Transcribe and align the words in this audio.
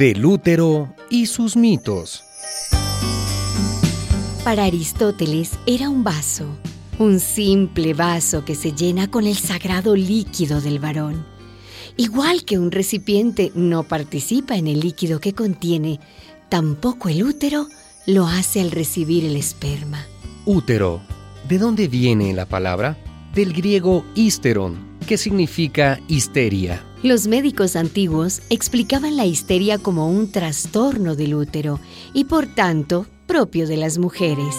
Del 0.00 0.24
útero 0.24 0.94
y 1.10 1.26
sus 1.26 1.58
mitos. 1.58 2.24
Para 4.42 4.64
Aristóteles 4.64 5.50
era 5.66 5.90
un 5.90 6.04
vaso, 6.04 6.46
un 6.98 7.20
simple 7.20 7.92
vaso 7.92 8.42
que 8.42 8.54
se 8.54 8.72
llena 8.72 9.10
con 9.10 9.26
el 9.26 9.36
sagrado 9.36 9.94
líquido 9.94 10.62
del 10.62 10.78
varón. 10.78 11.26
Igual 11.98 12.46
que 12.46 12.58
un 12.58 12.70
recipiente 12.70 13.52
no 13.54 13.82
participa 13.82 14.56
en 14.56 14.68
el 14.68 14.80
líquido 14.80 15.20
que 15.20 15.34
contiene, 15.34 16.00
tampoco 16.48 17.10
el 17.10 17.22
útero 17.22 17.66
lo 18.06 18.26
hace 18.26 18.62
al 18.62 18.70
recibir 18.70 19.26
el 19.26 19.36
esperma. 19.36 20.06
Útero. 20.46 21.02
¿De 21.46 21.58
dónde 21.58 21.88
viene 21.88 22.32
la 22.32 22.46
palabra? 22.46 22.96
Del 23.34 23.52
griego 23.52 24.06
histeron, 24.14 24.96
que 25.06 25.18
significa 25.18 26.00
histeria. 26.08 26.89
Los 27.02 27.28
médicos 27.28 27.76
antiguos 27.76 28.42
explicaban 28.50 29.16
la 29.16 29.24
histeria 29.24 29.78
como 29.78 30.10
un 30.10 30.30
trastorno 30.30 31.16
del 31.16 31.34
útero 31.34 31.80
y 32.12 32.24
por 32.24 32.46
tanto 32.46 33.06
propio 33.26 33.66
de 33.66 33.78
las 33.78 33.96
mujeres. 33.96 34.54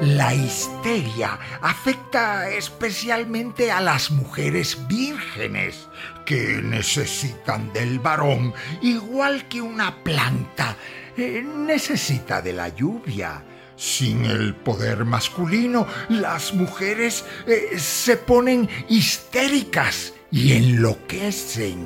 La 0.00 0.32
histeria 0.32 1.38
afecta 1.60 2.48
especialmente 2.48 3.70
a 3.70 3.82
las 3.82 4.10
mujeres 4.10 4.78
vírgenes 4.88 5.88
que 6.24 6.62
necesitan 6.62 7.70
del 7.74 7.98
varón 7.98 8.54
igual 8.80 9.48
que 9.48 9.60
una 9.60 10.02
planta 10.02 10.76
eh, 11.14 11.44
necesita 11.44 12.40
de 12.40 12.54
la 12.54 12.68
lluvia. 12.70 13.44
Sin 13.78 14.24
el 14.24 14.56
poder 14.56 15.04
masculino, 15.04 15.86
las 16.08 16.52
mujeres 16.52 17.24
eh, 17.46 17.78
se 17.78 18.16
ponen 18.16 18.68
histéricas 18.88 20.14
y 20.32 20.54
enloquecen. 20.54 21.78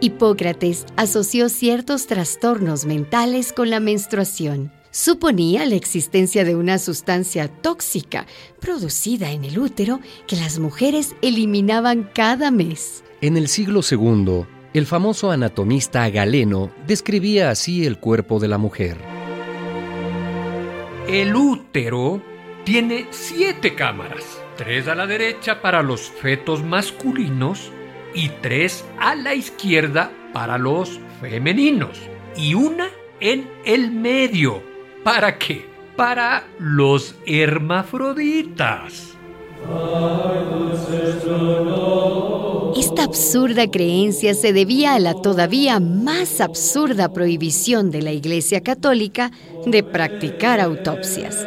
Hipócrates 0.00 0.86
asoció 0.96 1.48
ciertos 1.48 2.08
trastornos 2.08 2.84
mentales 2.84 3.52
con 3.52 3.70
la 3.70 3.78
menstruación. 3.78 4.72
Suponía 4.90 5.64
la 5.66 5.76
existencia 5.76 6.44
de 6.44 6.56
una 6.56 6.80
sustancia 6.80 7.46
tóxica 7.46 8.26
producida 8.58 9.30
en 9.30 9.44
el 9.44 9.60
útero 9.60 10.00
que 10.26 10.34
las 10.34 10.58
mujeres 10.58 11.14
eliminaban 11.22 12.10
cada 12.12 12.50
mes. 12.50 13.04
En 13.20 13.36
el 13.36 13.46
siglo 13.46 13.82
II, 13.88 14.46
el 14.74 14.84
famoso 14.84 15.30
anatomista 15.30 16.10
Galeno 16.10 16.72
describía 16.88 17.50
así 17.50 17.86
el 17.86 18.00
cuerpo 18.00 18.40
de 18.40 18.48
la 18.48 18.58
mujer. 18.58 19.09
El 21.12 21.34
útero 21.34 22.22
tiene 22.62 23.08
siete 23.10 23.74
cámaras, 23.74 24.40
tres 24.56 24.86
a 24.86 24.94
la 24.94 25.08
derecha 25.08 25.60
para 25.60 25.82
los 25.82 26.02
fetos 26.02 26.62
masculinos 26.62 27.72
y 28.14 28.28
tres 28.28 28.84
a 29.00 29.16
la 29.16 29.34
izquierda 29.34 30.12
para 30.32 30.56
los 30.56 31.00
femeninos 31.20 32.00
y 32.36 32.54
una 32.54 32.90
en 33.18 33.50
el 33.64 33.90
medio. 33.90 34.62
¿Para 35.02 35.36
qué? 35.36 35.68
Para 35.96 36.44
los 36.60 37.16
hermafroditas. 37.26 39.16
Esta 42.80 43.04
absurda 43.04 43.70
creencia 43.70 44.32
se 44.32 44.54
debía 44.54 44.94
a 44.94 44.98
la 44.98 45.12
todavía 45.12 45.80
más 45.80 46.40
absurda 46.40 47.12
prohibición 47.12 47.90
de 47.90 48.00
la 48.00 48.10
Iglesia 48.10 48.62
Católica 48.62 49.32
de 49.66 49.82
practicar 49.82 50.60
autopsias. 50.60 51.46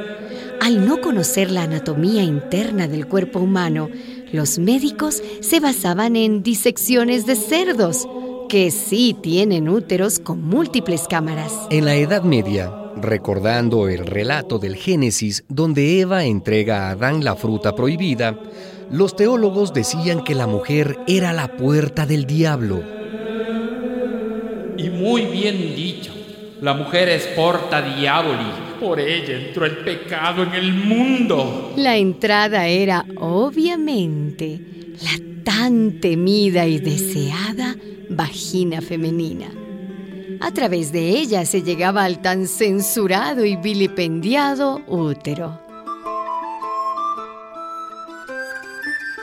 Al 0.61 0.85
no 0.85 1.01
conocer 1.01 1.49
la 1.49 1.63
anatomía 1.63 2.21
interna 2.21 2.87
del 2.87 3.07
cuerpo 3.07 3.39
humano, 3.39 3.89
los 4.31 4.59
médicos 4.59 5.23
se 5.39 5.59
basaban 5.59 6.15
en 6.17 6.43
disecciones 6.43 7.25
de 7.25 7.35
cerdos, 7.35 8.07
que 8.47 8.69
sí 8.69 9.17
tienen 9.19 9.69
úteros 9.69 10.19
con 10.19 10.39
múltiples 10.39 11.07
cámaras. 11.07 11.51
En 11.71 11.85
la 11.85 11.95
Edad 11.95 12.21
Media, 12.21 12.71
recordando 12.95 13.89
el 13.89 14.05
relato 14.05 14.59
del 14.59 14.75
Génesis 14.75 15.45
donde 15.49 15.99
Eva 15.99 16.25
entrega 16.25 16.89
a 16.89 16.91
Adán 16.91 17.23
la 17.23 17.35
fruta 17.35 17.73
prohibida, 17.73 18.39
los 18.93 19.15
teólogos 19.15 19.73
decían 19.73 20.23
que 20.23 20.35
la 20.35 20.45
mujer 20.45 20.99
era 21.07 21.33
la 21.33 21.47
puerta 21.47 22.05
del 22.05 22.27
diablo. 22.27 22.83
Y 24.77 24.89
muy 24.91 25.23
bien 25.23 25.75
dicho, 25.75 26.13
la 26.61 26.75
mujer 26.75 27.09
es 27.09 27.25
porta 27.35 27.81
diaboli, 27.81 28.51
por 28.79 28.99
ella 28.99 29.47
entró 29.47 29.65
el 29.65 29.77
pecado 29.77 30.43
en 30.43 30.53
el 30.53 30.73
mundo. 30.73 31.73
La 31.75 31.97
entrada 31.97 32.67
era, 32.67 33.03
obviamente, 33.17 34.61
la 35.01 35.43
tan 35.43 35.99
temida 35.99 36.67
y 36.67 36.77
deseada 36.77 37.75
vagina 38.11 38.79
femenina. 38.79 39.47
A 40.39 40.51
través 40.51 40.91
de 40.91 41.09
ella 41.09 41.45
se 41.45 41.63
llegaba 41.63 42.03
al 42.03 42.21
tan 42.21 42.45
censurado 42.45 43.43
y 43.43 43.55
vilipendiado 43.55 44.83
útero. 44.85 45.62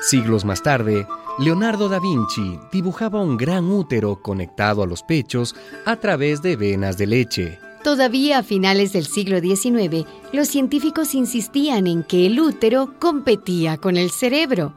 Siglos 0.01 0.47
más 0.47 0.63
tarde, 0.63 1.07
Leonardo 1.39 1.91
da 1.91 2.01
Vinci 2.01 2.59
dibujaba 2.73 3.21
un 3.21 3.37
gran 3.37 3.71
útero 3.71 4.23
conectado 4.23 4.83
a 4.83 4.87
los 4.87 5.03
pechos 5.03 5.55
a 5.85 5.97
través 5.97 6.41
de 6.41 6.57
venas 6.57 6.97
de 6.97 7.07
leche. 7.07 7.61
Todavía 7.85 8.39
a 8.39 8.43
finales 8.43 8.95
del 8.95 9.07
siglo 9.07 9.41
XIX, 9.41 10.07
los 10.33 10.49
científicos 10.49 11.15
insistían 11.15 11.87
en 11.87 12.03
que 12.03 12.27
el 12.27 12.41
útero 12.41 12.95
competía 12.99 13.77
con 13.77 13.99
el 13.99 14.11
cerebro. 14.11 14.75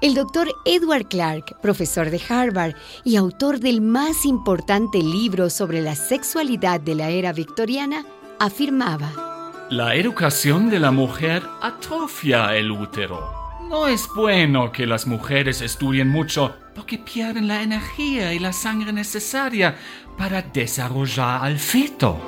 El 0.00 0.14
doctor 0.14 0.48
Edward 0.64 1.06
Clark, 1.06 1.60
profesor 1.60 2.10
de 2.10 2.20
Harvard 2.28 2.74
y 3.04 3.16
autor 3.16 3.58
del 3.58 3.80
más 3.80 4.24
importante 4.24 4.98
libro 4.98 5.50
sobre 5.50 5.80
la 5.80 5.96
sexualidad 5.96 6.80
de 6.80 6.94
la 6.94 7.10
era 7.10 7.32
victoriana, 7.32 8.04
afirmaba, 8.38 9.66
La 9.68 9.94
educación 9.96 10.70
de 10.70 10.78
la 10.78 10.90
mujer 10.90 11.42
atrofia 11.60 12.56
el 12.56 12.70
útero. 12.70 13.39
No 13.70 13.86
es 13.86 14.08
bueno 14.16 14.72
que 14.72 14.84
las 14.84 15.06
mujeres 15.06 15.60
estudien 15.60 16.08
mucho 16.08 16.56
porque 16.74 16.98
pierden 16.98 17.46
la 17.46 17.62
energía 17.62 18.34
y 18.34 18.40
la 18.40 18.52
sangre 18.52 18.92
necesaria 18.92 19.76
para 20.18 20.42
desarrollar 20.42 21.44
al 21.44 21.56
feto. 21.56 22.18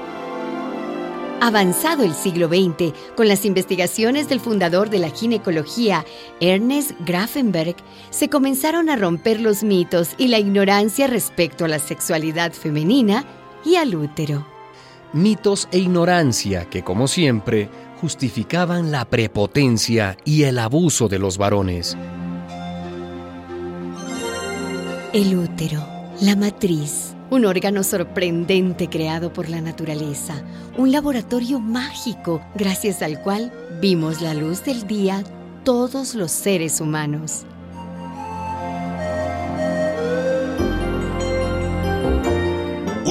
Avanzado 1.40 2.04
el 2.04 2.14
siglo 2.14 2.46
XX, 2.46 2.96
con 3.16 3.26
las 3.26 3.44
investigaciones 3.44 4.28
del 4.28 4.38
fundador 4.38 4.88
de 4.88 5.00
la 5.00 5.10
ginecología, 5.10 6.04
Ernest 6.38 6.92
Grafenberg, 7.00 7.74
se 8.10 8.28
comenzaron 8.28 8.88
a 8.88 8.94
romper 8.94 9.40
los 9.40 9.64
mitos 9.64 10.10
y 10.18 10.28
la 10.28 10.38
ignorancia 10.38 11.08
respecto 11.08 11.64
a 11.64 11.68
la 11.68 11.80
sexualidad 11.80 12.52
femenina 12.52 13.24
y 13.64 13.74
al 13.74 13.96
útero. 13.96 14.51
Mitos 15.12 15.68
e 15.70 15.78
ignorancia 15.78 16.70
que, 16.70 16.82
como 16.82 17.06
siempre, 17.06 17.68
justificaban 18.00 18.90
la 18.90 19.04
prepotencia 19.04 20.16
y 20.24 20.44
el 20.44 20.58
abuso 20.58 21.06
de 21.08 21.18
los 21.18 21.36
varones. 21.36 21.98
El 25.12 25.36
útero, 25.36 25.86
la 26.22 26.34
matriz, 26.34 27.14
un 27.28 27.44
órgano 27.44 27.84
sorprendente 27.84 28.88
creado 28.88 29.34
por 29.34 29.50
la 29.50 29.60
naturaleza, 29.60 30.42
un 30.78 30.90
laboratorio 30.92 31.60
mágico 31.60 32.42
gracias 32.54 33.02
al 33.02 33.20
cual 33.20 33.52
vimos 33.82 34.22
la 34.22 34.32
luz 34.32 34.64
del 34.64 34.86
día 34.86 35.22
todos 35.62 36.14
los 36.14 36.32
seres 36.32 36.80
humanos. 36.80 37.44